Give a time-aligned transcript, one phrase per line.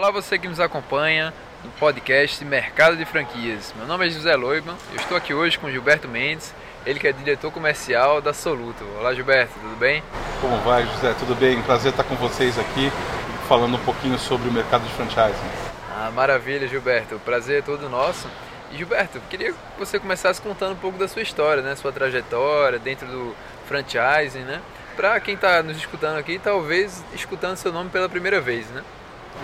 [0.00, 1.30] Olá você que nos acompanha
[1.62, 3.74] no podcast Mercado de Franquias.
[3.76, 6.54] Meu nome é José Loiban, eu estou aqui hoje com Gilberto Mendes,
[6.86, 8.82] ele que é diretor comercial da Soluto.
[8.98, 10.02] Olá Gilberto, tudo bem?
[10.40, 11.14] Como vai José?
[11.18, 11.60] Tudo bem?
[11.60, 12.90] Prazer estar com vocês aqui
[13.46, 15.50] falando um pouquinho sobre o mercado de franchising.
[15.94, 18.26] Ah, maravilha Gilberto, prazer é todo nosso.
[18.72, 21.76] E Gilberto, queria que você começasse contando um pouco da sua história, né?
[21.76, 23.36] Sua trajetória dentro do
[23.66, 24.62] franchising, né?
[24.96, 28.82] Para quem está nos escutando aqui, talvez escutando seu nome pela primeira vez, né?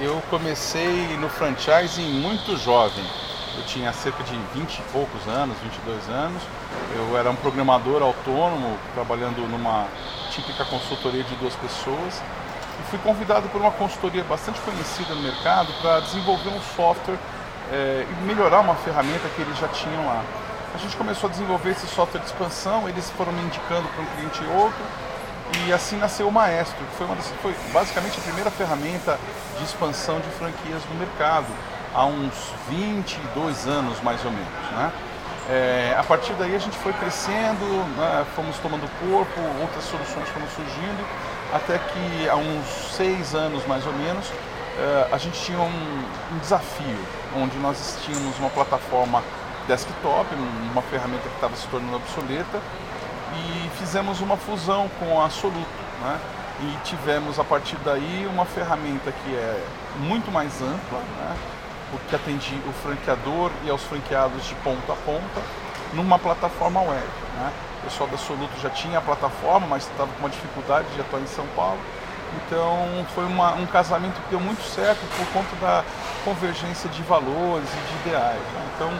[0.01, 3.05] Eu comecei no franchising muito jovem.
[3.57, 6.43] Eu tinha cerca de 20 e poucos anos, 22 anos.
[6.95, 9.87] Eu era um programador autônomo, trabalhando numa
[10.31, 12.23] típica consultoria de duas pessoas.
[12.79, 17.19] E fui convidado por uma consultoria bastante conhecida no mercado para desenvolver um software
[17.73, 20.23] é, e melhorar uma ferramenta que eles já tinham lá.
[20.75, 24.07] A gente começou a desenvolver esse software de expansão, eles foram me indicando para um
[24.07, 24.85] cliente e outro,
[25.67, 29.19] e assim nasceu o Maestro, que foi, uma das, foi basicamente a primeira ferramenta
[29.59, 31.47] de expansão de franquias no mercado,
[31.95, 32.35] há uns
[32.69, 34.71] 22 anos mais ou menos.
[34.73, 34.93] Né?
[35.49, 40.47] É, a partir daí a gente foi crescendo, né, fomos tomando corpo, outras soluções foram
[40.49, 41.07] surgindo,
[41.55, 44.27] até que há uns seis anos mais ou menos
[44.79, 46.99] é, a gente tinha um, um desafio,
[47.37, 49.23] onde nós tínhamos uma plataforma
[49.67, 50.27] desktop,
[50.73, 52.61] uma ferramenta que estava se tornando obsoleta,
[53.37, 55.67] e fizemos uma fusão com a Soluto.
[56.03, 56.21] Né?
[56.61, 59.65] E tivemos a partir daí uma ferramenta que é
[59.99, 61.37] muito mais ampla, né?
[61.91, 65.43] porque atende o franqueador e aos franqueados de ponta a ponta,
[65.93, 67.07] numa plataforma web.
[67.37, 67.53] Né?
[67.81, 71.21] O pessoal da Soluto já tinha a plataforma, mas estava com uma dificuldade de atuar
[71.21, 71.79] em São Paulo.
[72.45, 75.85] Então foi uma, um casamento que deu muito certo por conta da
[76.25, 78.41] convergência de valores e de ideais.
[78.41, 78.71] Né?
[78.75, 78.91] Então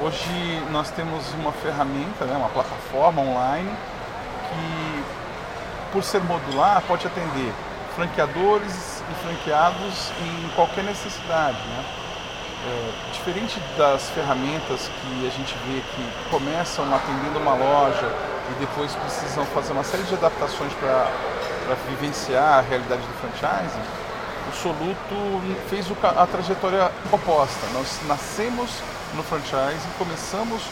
[0.00, 3.68] Hoje nós temos uma ferramenta, né, uma plataforma online
[4.48, 5.04] que,
[5.92, 7.52] por ser modular, pode atender
[7.96, 11.58] franqueadores e franqueados em qualquer necessidade.
[11.58, 11.84] Né?
[12.64, 18.14] É, diferente das ferramentas que a gente vê que começam atendendo uma loja
[18.52, 21.10] e depois precisam fazer uma série de adaptações para
[21.88, 23.82] vivenciar a realidade do franchising,
[24.48, 27.66] o Soluto fez a trajetória oposta.
[27.74, 28.70] Nós nascemos
[29.14, 30.62] no franchising, começamos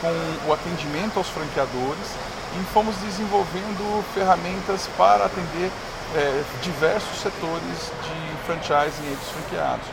[0.00, 2.16] com o atendimento aos franqueadores
[2.60, 5.70] e fomos desenvolvendo ferramentas para atender
[6.14, 9.86] é, diversos setores de franchising e dos franqueados.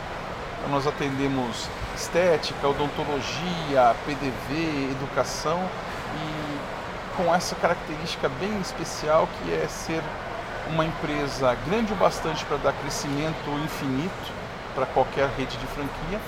[0.58, 5.60] Então, nós atendemos estética, odontologia, PDV, educação
[6.16, 10.02] e com essa característica bem especial que é ser
[10.68, 14.32] uma empresa grande o bastante para dar crescimento infinito
[14.74, 16.20] para qualquer rede de franquia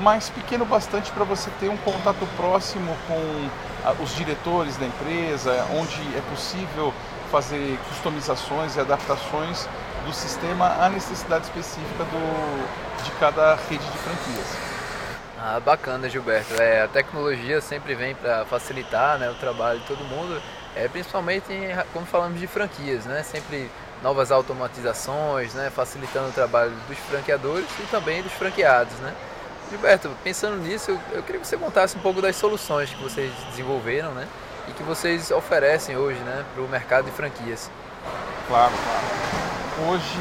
[0.00, 3.48] mas pequeno bastante para você ter um contato próximo com
[3.84, 6.92] ah, os diretores da empresa, onde é possível
[7.30, 9.68] fazer customizações e adaptações
[10.04, 14.56] do sistema à necessidade específica do, de cada rede de franquias.
[15.38, 16.60] Ah, bacana, Gilberto.
[16.60, 20.40] É, a tecnologia sempre vem para facilitar né, o trabalho de todo mundo,
[20.74, 23.22] é, principalmente em, quando falamos de franquias, né?
[23.22, 23.70] Sempre
[24.02, 29.14] novas automatizações, né, facilitando o trabalho dos franqueadores e também dos franqueados, né?
[29.68, 34.12] Gilberto, pensando nisso, eu, queria que você contasse um pouco das soluções que vocês desenvolveram,
[34.12, 34.28] né?
[34.68, 37.68] E que vocês oferecem hoje, né, para o mercado de franquias.
[38.46, 39.90] Claro, claro.
[39.90, 40.20] Hoje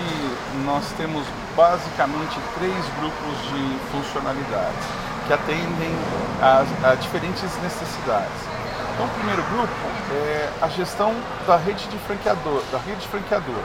[0.66, 4.86] nós temos basicamente três grupos de funcionalidades
[5.28, 5.96] que atendem
[6.42, 8.56] a, a diferentes necessidades.
[8.94, 9.74] Então, o primeiro grupo
[10.12, 11.14] é a gestão
[11.46, 13.64] da rede de franqueador, da rede de franqueador,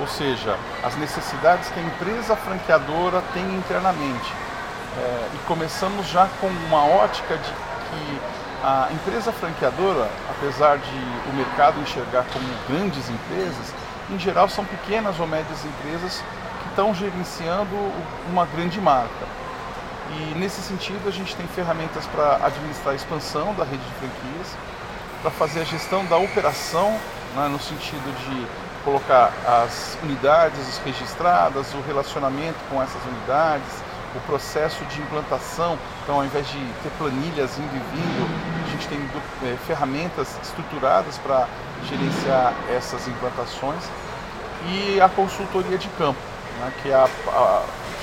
[0.00, 4.32] ou seja, as necessidades que a empresa franqueadora tem internamente
[4.98, 8.20] é, e começamos já com uma ótica de que
[8.62, 13.74] a empresa franqueadora, apesar de o mercado enxergar como grandes empresas,
[14.10, 16.22] em geral são pequenas ou médias empresas
[16.62, 17.74] que estão gerenciando
[18.30, 19.26] uma grande marca.
[20.10, 24.56] E nesse sentido a gente tem ferramentas para administrar a expansão da rede de franquias,
[25.22, 26.98] para fazer a gestão da operação,
[27.34, 28.46] né, no sentido de
[28.84, 33.82] colocar as unidades registradas, o relacionamento com essas unidades,
[34.14, 35.78] o processo de implantação.
[36.02, 39.00] Então, ao invés de ter planilhas indo e vindo, a gente tem
[39.48, 41.48] é, ferramentas estruturadas para
[41.88, 43.82] gerenciar essas implantações
[44.66, 46.20] e a consultoria de campo,
[46.60, 47.08] né, que é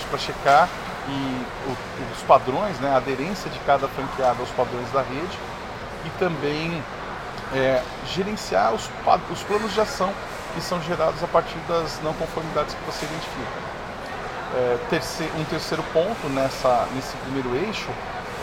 [0.10, 0.68] para checar
[1.08, 1.78] e o,
[2.14, 5.38] os padrões, né, a aderência de cada franqueado aos padrões da rede
[6.06, 6.84] e também
[7.54, 8.90] é, gerenciar os,
[9.32, 10.12] os planos de ação
[10.54, 13.69] que são gerados a partir das não conformidades que você identifica
[14.56, 17.90] é, terceiro, um terceiro ponto nessa, nesse primeiro eixo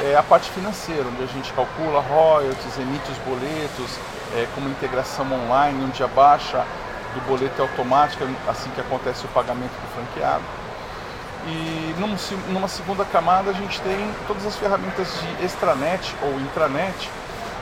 [0.01, 3.99] é a parte financeira, onde a gente calcula royalties, emite os boletos,
[4.35, 6.65] é, com uma integração online, onde a baixa
[7.15, 10.45] do boleto é automática assim que acontece o pagamento do franqueado.
[11.47, 11.95] E
[12.49, 17.09] numa segunda camada a gente tem todas as ferramentas de extranet ou intranet,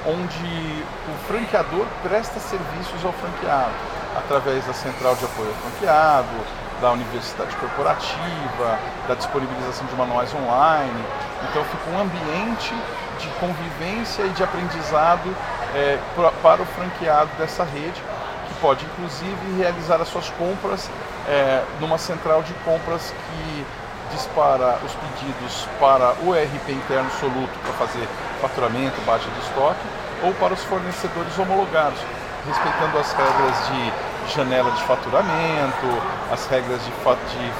[0.06, 3.73] onde o franqueador presta serviços ao franqueado,
[4.17, 8.79] através da central de apoio ao franqueado, da universidade corporativa,
[9.09, 11.05] da disponibilização de manuais online.
[11.50, 12.75] Então fica um ambiente
[13.19, 15.35] de convivência e de aprendizado
[15.75, 15.99] é,
[16.43, 18.03] para o franqueado dessa rede,
[18.49, 20.91] que pode inclusive realizar as suas compras
[21.29, 23.67] é, numa central de compras que
[24.11, 28.06] dispara os pedidos para o ERP interno Soluto para fazer
[28.41, 29.81] faturamento, baixa de estoque,
[30.23, 31.99] ou para os fornecedores homologados,
[32.47, 35.87] respeitando as regras de janela de faturamento,
[36.32, 36.91] as regras de,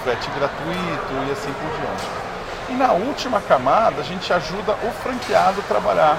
[0.03, 2.25] frete gratuito e assim por diante.
[2.71, 6.19] E na última camada, a gente ajuda o franqueado a trabalhar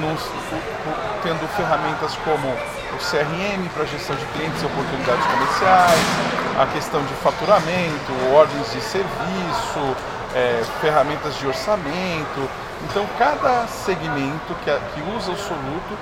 [0.00, 0.20] nos,
[1.22, 6.00] tendo ferramentas como o CRM para gestão de clientes e oportunidades comerciais,
[6.58, 9.96] a questão de faturamento, ordens de serviço,
[10.34, 12.48] é, ferramentas de orçamento.
[12.90, 15.98] Então, cada segmento que, que usa o Soluto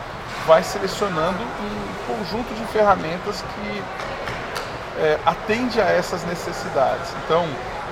[0.46, 3.82] vai selecionando um conjunto de ferramentas que
[4.98, 7.10] é, atende a essas necessidades.
[7.24, 7.46] Então,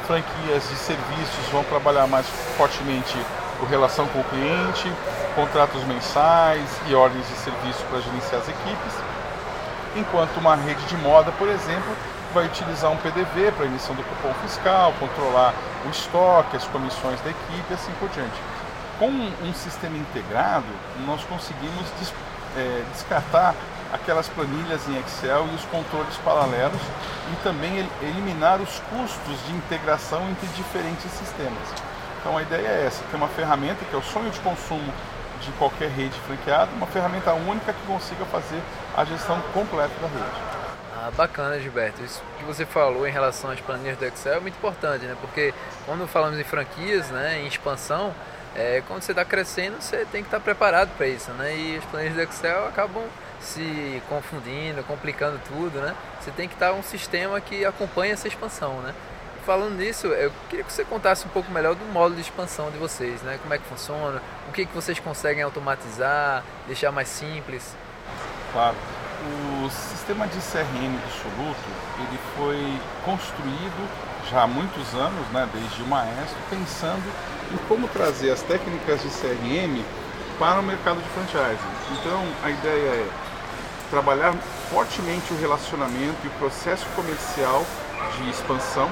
[0.06, 2.26] franquias de serviços vão trabalhar mais
[2.56, 3.16] fortemente
[3.62, 4.92] a relação com o cliente,
[5.34, 8.94] contratos mensais e ordens de serviço para gerenciar as equipes,
[9.96, 11.94] enquanto uma rede de moda, por exemplo,
[12.34, 15.54] vai utilizar um PDV para emissão do cupom fiscal, controlar
[15.86, 18.40] o estoque, as comissões da equipe e assim por diante.
[18.98, 20.66] Com um sistema integrado,
[21.06, 21.88] nós conseguimos
[22.56, 23.54] é, descartar
[23.92, 26.80] aquelas planilhas em Excel e os controles paralelos
[27.32, 31.68] e também eliminar os custos de integração entre diferentes sistemas.
[32.20, 34.92] Então a ideia é essa, ter uma ferramenta que é o sonho de consumo
[35.40, 38.60] de qualquer rede franqueada, uma ferramenta única que consiga fazer
[38.96, 40.50] a gestão completa da rede.
[40.94, 42.02] Ah, bacana, Gilberto.
[42.02, 45.16] Isso que você falou em relação às planilhas do Excel é muito importante, né?
[45.18, 45.54] Porque
[45.86, 48.14] quando falamos em franquias, né, em expansão,
[48.54, 51.56] é, quando você está crescendo, você tem que estar tá preparado para isso, né?
[51.56, 53.04] E as planilhas do Excel acabam
[53.40, 55.94] se confundindo, complicando tudo, né?
[56.20, 58.94] Você tem que estar tá um sistema que acompanhe essa expansão, né?
[59.50, 62.78] falando nisso, eu queria que você contasse um pouco melhor do módulo de expansão de
[62.78, 63.38] vocês, né?
[63.42, 67.74] Como é que funciona, o que, que vocês conseguem automatizar, deixar mais simples.
[68.52, 68.76] Claro.
[69.64, 71.68] O sistema de CRM do Soluto,
[71.98, 73.88] ele foi construído
[74.30, 77.04] já há muitos anos, né, desde o Maestro, pensando
[77.52, 79.82] em como trazer as técnicas de CRM
[80.38, 82.00] para o mercado de franchising.
[82.00, 83.08] Então, a ideia é
[83.90, 84.32] trabalhar
[84.70, 87.66] fortemente o relacionamento e o processo comercial
[88.16, 88.88] de expansão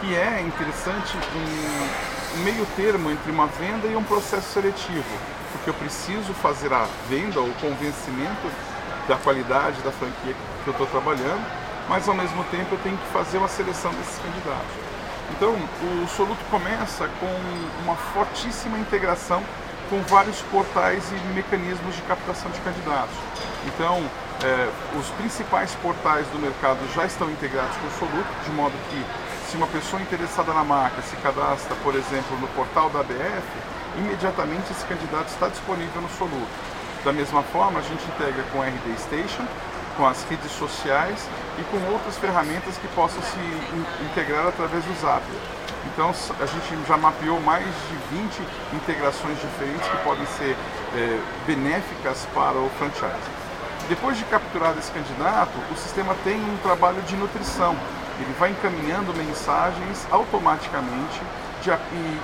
[0.00, 5.18] que é interessante um, meio termo entre uma venda e um processo seletivo,
[5.52, 8.48] porque eu preciso fazer a venda ou convencimento
[9.08, 11.44] da qualidade da franquia que eu estou trabalhando,
[11.88, 14.88] mas ao mesmo tempo eu tenho que fazer uma seleção desses candidatos.
[15.30, 19.42] Então, o Soluto começa com uma fortíssima integração
[19.90, 23.16] com vários portais e mecanismos de captação de candidatos.
[23.66, 24.02] Então,
[24.42, 29.50] é, os principais portais do mercado já estão integrados com o Soluto, de modo que
[29.50, 33.42] se uma pessoa interessada na marca se cadastra, por exemplo, no portal da ABF,
[33.96, 36.46] imediatamente esse candidato está disponível no Soluto.
[37.04, 39.46] Da mesma forma, a gente integra com a RD Station,
[39.98, 41.28] com as redes sociais
[41.58, 45.40] e com outras ferramentas que possam se integrar através do Zapier.
[45.92, 48.40] Então a gente já mapeou mais de 20
[48.74, 50.56] integrações diferentes que podem ser
[50.94, 53.28] é, benéficas para o franchise.
[53.88, 57.74] Depois de capturado esse candidato, o sistema tem um trabalho de nutrição,
[58.20, 61.20] ele vai encaminhando mensagens automaticamente
[61.62, 61.70] de,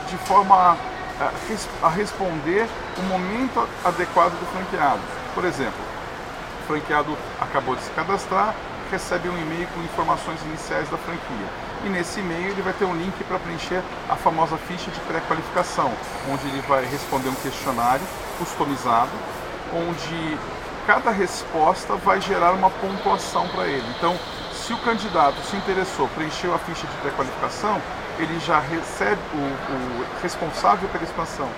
[0.08, 0.76] de forma
[1.20, 2.68] a, a responder
[2.98, 5.00] o momento adequado do franqueado.
[5.34, 5.83] Por exemplo,
[6.64, 8.54] o franqueado acabou de se cadastrar,
[8.90, 11.46] recebe um e-mail com informações iniciais da franquia.
[11.84, 15.92] E nesse e-mail ele vai ter um link para preencher a famosa ficha de pré-qualificação,
[16.30, 18.04] onde ele vai responder um questionário
[18.38, 19.10] customizado,
[19.72, 20.38] onde
[20.86, 23.86] cada resposta vai gerar uma pontuação para ele.
[23.98, 24.16] Então,
[24.52, 27.80] se o candidato se interessou, preencheu a ficha de pré-qualificação,
[28.18, 31.48] ele já recebe, o, o, responsável pela expansão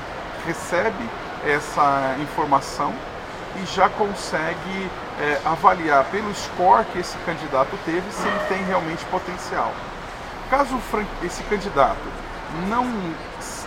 [0.45, 1.09] recebe
[1.45, 2.95] essa informação
[3.63, 9.05] e já consegue é, avaliar pelo score que esse candidato teve se ele tem realmente
[9.07, 9.73] potencial.
[10.51, 10.81] Caso
[11.23, 12.03] esse candidato
[12.69, 12.85] não,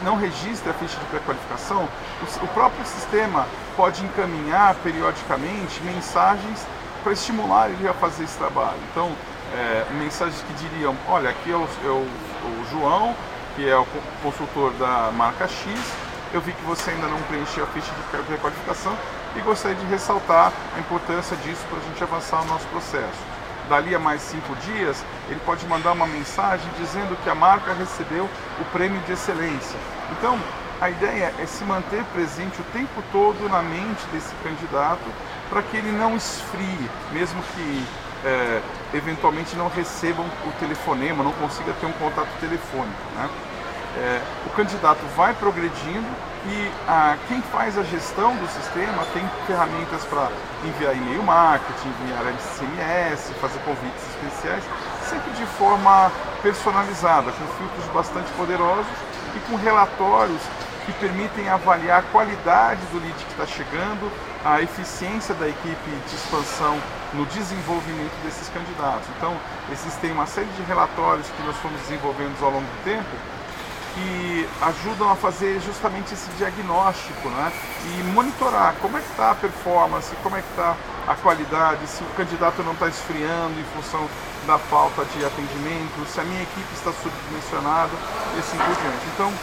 [0.02, 1.88] não registre a ficha de pré-qualificação,
[2.22, 6.66] o, o próprio sistema pode encaminhar periodicamente mensagens
[7.04, 8.78] para estimular ele a fazer esse trabalho.
[8.92, 9.12] Então,
[9.54, 12.08] é, mensagens que diriam, olha, aqui é o, é o,
[12.46, 13.16] o João,
[13.56, 13.86] que é o
[14.22, 15.68] consultor da marca X,
[16.34, 18.96] eu vi que você ainda não preencheu a ficha de pré-qualificação
[19.36, 23.40] e gostaria de ressaltar a importância disso para a gente avançar o nosso processo.
[23.70, 28.28] dali a mais cinco dias, ele pode mandar uma mensagem dizendo que a marca recebeu
[28.60, 29.78] o prêmio de excelência.
[30.12, 30.40] Então,
[30.82, 35.06] a ideia é se manter presente o tempo todo na mente desse candidato
[35.50, 37.86] para que ele não esfrie, mesmo que
[38.24, 38.62] é,
[38.94, 43.02] eventualmente não recebam o telefonema, não consiga ter um contato telefônico.
[43.16, 43.30] Né?
[43.98, 46.08] É, o candidato vai progredindo
[46.46, 50.30] e a, quem faz a gestão do sistema tem ferramentas para
[50.64, 54.64] enviar e-mail marketing, enviar SMS, fazer convites especiais,
[55.10, 58.86] sempre de forma personalizada, com filtros bastante poderosos
[59.36, 60.42] e com relatórios
[60.86, 64.12] que permitem avaliar a qualidade do lead que está chegando,
[64.46, 66.80] a eficiência da equipe de expansão
[67.14, 69.08] no desenvolvimento desses candidatos.
[69.18, 69.36] Então,
[69.72, 73.39] existem uma série de relatórios que nós fomos desenvolvendo ao longo do tempo
[74.00, 77.52] que ajudam a fazer justamente esse diagnóstico né?
[77.86, 80.76] e monitorar como é que está a performance, como é que está
[81.08, 84.08] a qualidade, se o candidato não está esfriando em função
[84.48, 87.92] da falta de atendimento, se a minha equipe está subdimensionada
[88.36, 89.06] e assim por diante.
[89.14, 89.34] Então,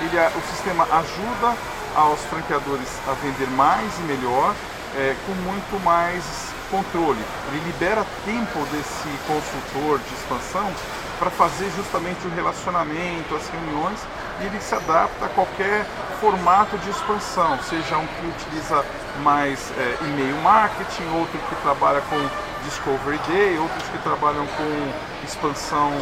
[0.00, 1.56] ele, o sistema ajuda
[1.94, 4.54] aos franqueadores a vender mais e melhor,
[4.96, 6.24] é, com muito mais
[6.70, 7.20] controle.
[7.48, 10.70] Ele libera tempo desse consultor de expansão
[11.18, 13.98] para fazer justamente o relacionamento, as reuniões,
[14.40, 15.86] e ele se adapta a qualquer
[16.20, 18.84] formato de expansão, seja um que utiliza
[19.22, 22.16] mais é, e-mail marketing, outro que trabalha com
[22.64, 25.92] Discovery Day, outros que trabalham com expansão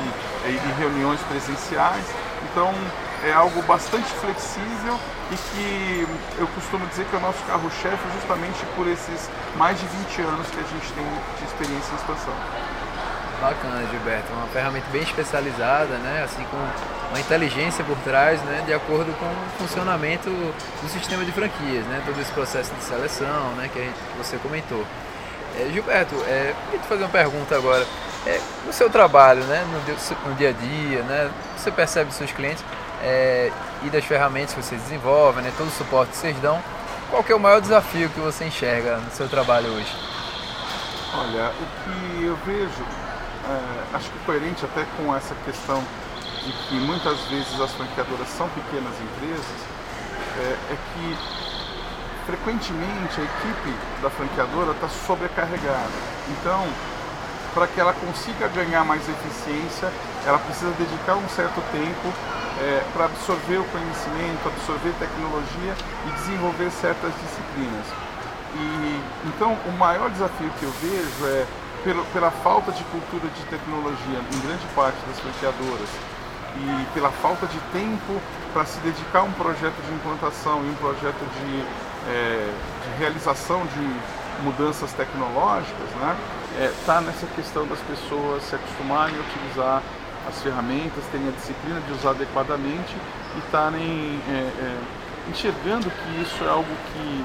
[0.45, 2.05] é, e reuniões presenciais.
[2.51, 2.73] Então
[3.25, 4.99] é algo bastante flexível
[5.33, 9.87] e que eu costumo dizer que é o nosso carro-chefe justamente por esses mais de
[9.87, 11.05] 20 anos que a gente tem
[11.39, 12.35] de experiência em expansão.
[13.41, 14.33] Bacana, Gilberto.
[14.33, 16.23] Uma ferramenta bem especializada, né?
[16.25, 16.57] assim com
[17.11, 18.63] uma inteligência por trás, né?
[18.67, 22.03] de acordo com o funcionamento do sistema de franquias, né?
[22.05, 23.71] todo esse processo de seleção né?
[23.73, 24.85] que, gente, que você comentou.
[25.59, 27.87] É, Gilberto, é, queria te fazer uma pergunta agora.
[28.27, 29.67] É, no seu trabalho, né?
[29.71, 31.31] no, no dia a dia, né?
[31.57, 32.65] você percebe dos seus clientes
[33.05, 33.53] é,
[33.85, 35.53] e das ferramentas que vocês desenvolvem, né?
[35.57, 36.61] todo o suporte que vocês dão,
[37.11, 39.95] qual é o maior desafio que você enxerga no seu trabalho hoje?
[41.17, 42.83] Olha, o que eu vejo
[43.47, 45.83] é, acho que coerente até com essa questão
[46.43, 49.45] de que muitas vezes as franqueadoras são pequenas empresas,
[50.39, 51.19] é, é que
[52.27, 55.93] frequentemente a equipe da franqueadora está sobrecarregada.
[56.29, 56.67] Então,
[57.53, 59.93] para que ela consiga ganhar mais eficiência,
[60.27, 62.13] ela precisa dedicar um certo tempo
[62.61, 65.75] é, para absorver o conhecimento, absorver tecnologia
[66.07, 67.87] e desenvolver certas disciplinas.
[68.55, 71.47] E então o maior desafio que eu vejo é
[71.83, 75.89] pela, pela falta de cultura de tecnologia em grande parte das franqueadoras
[76.57, 78.21] e pela falta de tempo
[78.53, 81.65] para se dedicar a um projeto de implantação e um projeto de,
[82.09, 82.53] é,
[82.85, 86.17] de realização de mudanças tecnológicas, né,
[86.59, 89.83] está é, tá nessa questão das pessoas se acostumarem a utilizar
[90.29, 92.97] as ferramentas, terem a disciplina de usar adequadamente
[93.37, 94.79] e estarem é, é,
[95.31, 97.25] enxergando que isso é algo que,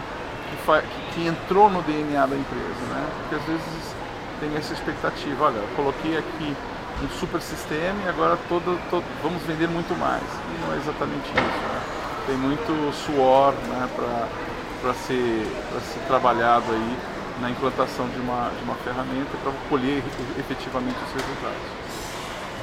[0.49, 3.07] que, que, que entrou no DNA da empresa, né?
[3.21, 3.95] Porque às vezes
[4.39, 6.55] tem essa expectativa, olha, coloquei aqui
[7.03, 10.23] um super sistema e agora todo, todo, vamos vender muito mais.
[10.23, 11.35] E não é exatamente isso.
[11.37, 11.81] Né?
[12.27, 15.45] Tem muito suor né, para ser,
[15.93, 16.97] ser trabalhado aí
[17.41, 20.03] na implantação de uma, de uma ferramenta para colher
[20.37, 21.79] efetivamente os resultados.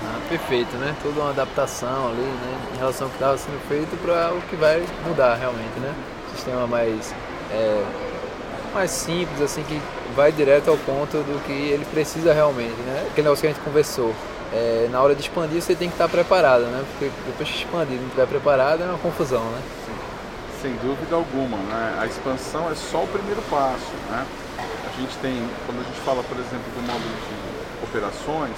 [0.05, 0.95] Ah, perfeito, né?
[1.03, 2.59] Toda uma adaptação ali, né?
[2.75, 5.95] Em relação ao que estava sendo feito para o que vai mudar realmente, né?
[6.35, 7.15] Sistema mais,
[7.51, 7.85] é,
[8.75, 9.81] mais simples, assim, que
[10.15, 13.07] vai direto ao ponto do que ele precisa realmente, né?
[13.11, 14.15] Aquele negócio que a gente conversou.
[14.53, 16.85] É, na hora de expandir você tem que estar preparado, né?
[16.93, 19.61] Porque depois que expandir não estiver preparado é uma confusão, né?
[20.63, 21.99] Sem dúvida alguma, né?
[22.01, 24.25] A expansão é só o primeiro passo, né?
[24.59, 28.57] A gente tem, quando a gente fala, por exemplo, do módulo de operações,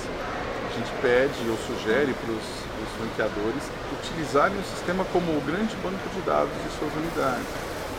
[0.78, 2.47] gente pede ou sugere para os
[2.94, 3.62] franqueadores
[3.99, 7.47] utilizarem o sistema como o grande banco de dados de suas unidades,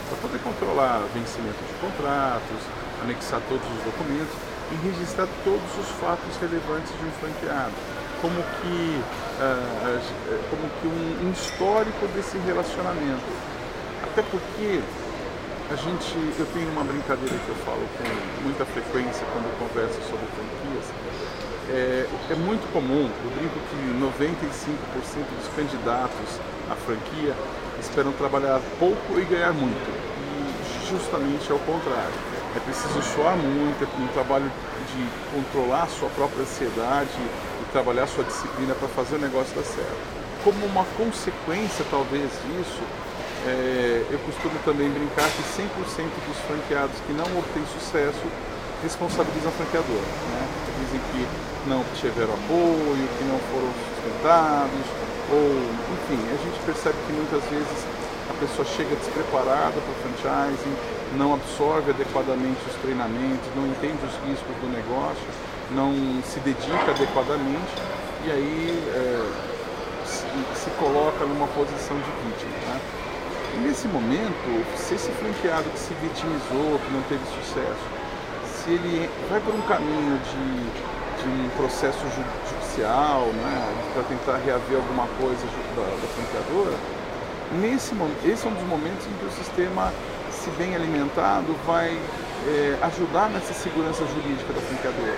[0.07, 2.61] para poder controlar vencimento de contratos,
[3.03, 4.31] anexar todos os documentos
[4.71, 7.75] e registrar todos os fatos relevantes de um franqueado,
[8.21, 9.03] como que,
[9.43, 9.99] uh,
[10.49, 13.27] como que um histórico desse relacionamento.
[14.03, 14.81] Até porque
[15.69, 19.99] a gente, eu tenho uma brincadeira que eu falo com muita frequência quando eu converso
[20.01, 20.85] sobre franquias.
[21.69, 27.35] É, é muito comum, eu brinco que 95% dos candidatos à franquia
[27.79, 29.89] esperam trabalhar pouco e ganhar muito.
[30.25, 34.51] E justamente é o contrário é preciso suar muito, é um trabalho
[34.89, 39.55] de controlar a sua própria ansiedade e trabalhar a sua disciplina para fazer o negócio
[39.55, 40.19] dar certo.
[40.43, 42.81] Como uma consequência, talvez, disso,
[43.47, 45.67] é, eu costumo também brincar que 100%
[46.27, 48.25] dos franqueados que não obtêm sucesso
[48.83, 50.09] responsabilizam a franqueadora.
[50.31, 50.41] Né?
[50.79, 51.21] Dizem que
[51.67, 54.85] não tiveram apoio, que não foram sustentados,
[55.31, 55.47] ou
[55.93, 57.85] enfim, a gente percebe que muitas vezes
[58.29, 60.75] a pessoa chega despreparada para o franchising,
[61.17, 65.27] não absorve adequadamente os treinamentos, não entende os riscos do negócio,
[65.71, 65.93] não
[66.23, 67.73] se dedica adequadamente
[68.25, 72.51] e aí é, se, se, coloca numa posição de vítima.
[72.67, 72.81] Né?
[73.63, 77.85] Nesse momento, se esse franqueado que se vitimizou, que não teve sucesso,
[78.45, 84.77] se ele vai por um caminho de, de um processo judicial, né, para tentar reaver
[84.77, 86.77] alguma coisa da, da franqueadora,
[87.61, 87.93] nesse,
[88.25, 89.91] esse é um dos momentos em que o sistema
[90.39, 91.99] se bem alimentado, vai
[92.47, 95.17] é, ajudar nessa segurança jurídica da franqueadora.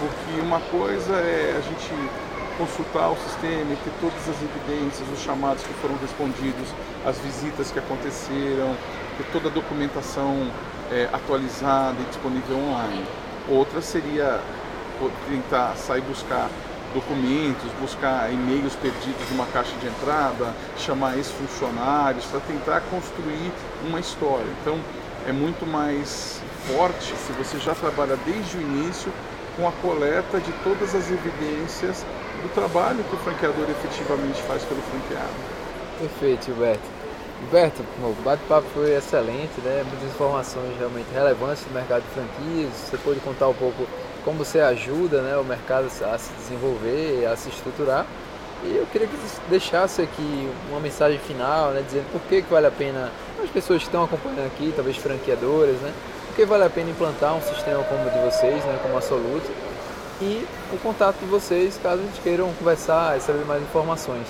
[0.00, 1.94] Porque uma coisa é a gente
[2.60, 6.68] consultar o sistema e ter todas as evidências, os chamados que foram respondidos,
[7.06, 8.76] as visitas que aconteceram,
[9.16, 10.46] ter toda a documentação
[10.92, 13.06] é, atualizada e disponível online.
[13.48, 14.40] Outra seria
[15.26, 16.50] tentar sair buscar
[16.92, 23.50] documentos, buscar e-mails perdidos numa caixa de entrada, chamar ex-funcionários para tentar construir
[23.88, 24.46] uma história.
[24.60, 24.78] Então
[25.26, 29.10] é muito mais forte se você já trabalha desde o início
[29.56, 32.04] com a coleta de todas as evidências
[32.42, 35.34] do trabalho que o franqueador efetivamente faz pelo franqueado.
[35.98, 36.82] Perfeito, Gilberto.
[37.40, 39.84] Gilberto, o bate-papo foi excelente, né?
[39.88, 42.70] muitas informações realmente relevantes do mercado de franquias.
[42.74, 43.86] Você pôde contar um pouco
[44.24, 48.06] como você ajuda né, o mercado a se desenvolver, a se estruturar.
[48.62, 52.50] E eu queria que você deixasse aqui uma mensagem final, né, dizendo por que, que
[52.50, 53.10] vale a pena,
[53.42, 55.92] as pessoas que estão acompanhando aqui, talvez franqueadoras, né,
[56.26, 59.00] por que vale a pena implantar um sistema como o de vocês, né, como a
[59.00, 59.50] Soluto,
[60.20, 64.26] e o contato de vocês caso queiram conversar e saber mais informações.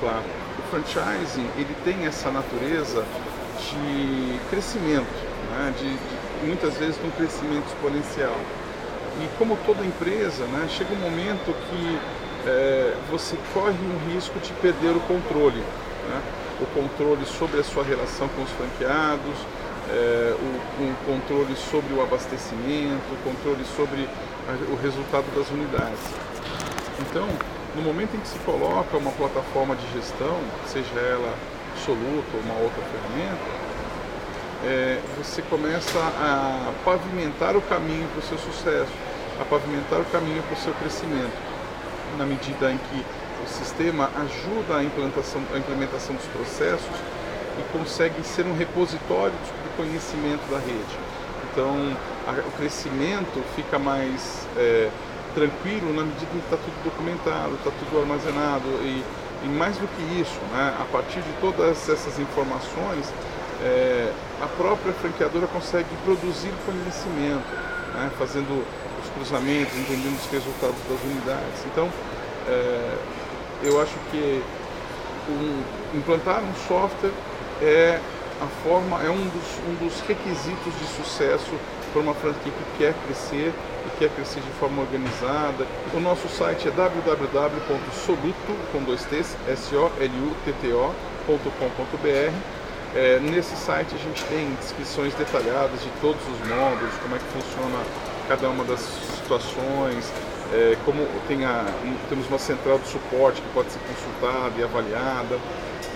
[0.00, 0.24] Claro.
[0.58, 3.04] O franchising ele tem essa natureza
[3.58, 5.06] de crescimento,
[5.50, 5.90] né, de,
[6.40, 8.36] de muitas vezes um crescimento exponencial.
[9.20, 11.98] E como toda empresa, né, chega um momento que
[12.46, 15.60] é, você corre um risco de perder o controle.
[16.08, 16.22] Né?
[16.60, 19.36] O controle sobre a sua relação com os franqueados,
[19.90, 24.08] é, o, o, controle sobre o abastecimento, o controle sobre
[24.48, 26.00] a, o resultado das unidades.
[27.00, 27.26] Então,
[27.74, 31.34] no momento em que se coloca uma plataforma de gestão, seja ela
[31.84, 33.68] Soluto ou uma outra ferramenta,
[34.64, 38.90] é, você começa a pavimentar o caminho para o seu sucesso
[39.40, 41.32] a pavimentar o caminho para o seu crescimento,
[42.16, 43.04] na medida em que
[43.44, 46.90] o sistema ajuda a implantação, a implementação dos processos
[47.58, 50.98] e consegue ser um repositório do conhecimento da rede.
[51.50, 54.88] Então, a, o crescimento fica mais é,
[55.34, 59.04] tranquilo na medida em que está tudo documentado, está tudo armazenado e,
[59.44, 63.12] e, mais do que isso, né, a partir de todas essas informações,
[63.62, 67.48] é, a própria franqueadora consegue produzir conhecimento,
[67.94, 68.64] né, fazendo
[69.02, 71.64] os cruzamentos, entendendo os resultados das unidades.
[71.72, 71.88] Então,
[72.46, 72.96] é,
[73.62, 74.42] eu acho que
[75.28, 77.12] um, implantar um software
[77.62, 78.00] é
[78.40, 81.52] a forma, é um dos, um dos requisitos de sucesso
[81.92, 83.52] para uma franquia que quer crescer
[83.86, 85.66] e quer crescer de forma organizada.
[85.92, 90.18] O nosso site é www.soluto, com dois T's, S-O-L-U-T-T-O.com.br.
[92.94, 97.24] É, nesse site a gente tem descrições detalhadas de todos os módulos, como é que
[97.26, 97.84] funciona
[98.28, 100.10] cada uma das situações,
[100.52, 101.66] é, como tem a,
[102.08, 105.38] temos uma central de suporte que pode ser consultada e avaliada.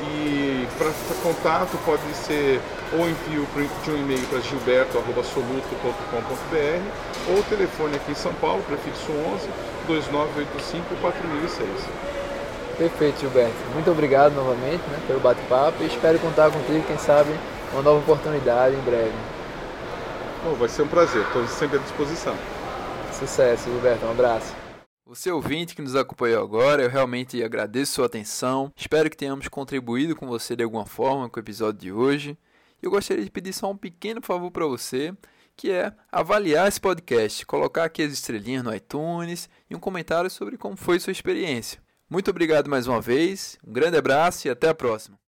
[0.03, 0.91] E para
[1.23, 2.61] contato pode ser
[2.93, 3.47] ou envio
[3.85, 9.49] de um e-mail para gilberto.soluto.com.br ou telefone aqui em São Paulo, prefixo 11
[9.87, 11.69] 2985 4006.
[12.77, 13.55] Perfeito, Gilberto.
[13.75, 17.31] Muito obrigado novamente né, pelo bate-papo e espero contar contigo, quem sabe,
[17.73, 19.13] uma nova oportunidade em breve.
[20.45, 22.35] Bom, vai ser um prazer, estou sempre à disposição.
[23.13, 24.05] Sucesso, Gilberto.
[24.07, 24.62] Um abraço.
[25.15, 28.73] Você ouvinte que nos acompanhou agora, eu realmente agradeço sua atenção.
[28.75, 32.39] Espero que tenhamos contribuído com você de alguma forma com o episódio de hoje.
[32.81, 35.15] Eu gostaria de pedir só um pequeno favor para você,
[35.55, 40.57] que é avaliar esse podcast, colocar aqui as estrelinhas no iTunes e um comentário sobre
[40.57, 41.79] como foi sua experiência.
[42.09, 45.22] Muito obrigado mais uma vez, um grande abraço e até a próxima.